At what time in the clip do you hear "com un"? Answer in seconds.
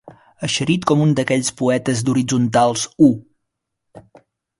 0.91-1.11